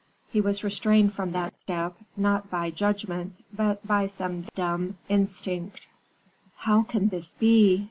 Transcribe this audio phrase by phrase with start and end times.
[0.31, 5.85] He was restrained from that step, not by judgment, but by some dumb instinct.
[6.55, 7.77] "How can this be?